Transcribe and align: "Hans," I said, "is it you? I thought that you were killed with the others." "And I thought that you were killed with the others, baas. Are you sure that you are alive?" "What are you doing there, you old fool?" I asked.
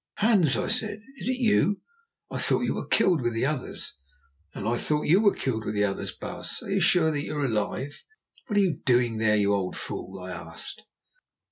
"Hans," 0.15 0.57
I 0.57 0.67
said, 0.67 1.03
"is 1.17 1.27
it 1.29 1.37
you? 1.39 1.79
I 2.31 2.39
thought 2.39 2.61
that 2.61 2.65
you 2.65 2.73
were 2.73 2.87
killed 2.87 3.21
with 3.21 3.33
the 3.33 3.45
others." 3.45 3.97
"And 4.55 4.67
I 4.67 4.75
thought 4.75 5.01
that 5.01 5.09
you 5.09 5.21
were 5.21 5.35
killed 5.35 5.63
with 5.63 5.75
the 5.75 5.83
others, 5.83 6.11
baas. 6.11 6.63
Are 6.63 6.71
you 6.71 6.81
sure 6.81 7.11
that 7.11 7.21
you 7.21 7.37
are 7.37 7.45
alive?" 7.45 8.03
"What 8.47 8.57
are 8.57 8.61
you 8.63 8.81
doing 8.83 9.19
there, 9.19 9.35
you 9.35 9.53
old 9.53 9.77
fool?" 9.77 10.19
I 10.19 10.31
asked. 10.31 10.81